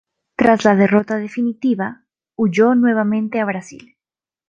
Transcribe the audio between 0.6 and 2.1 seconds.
la derrota definitiva,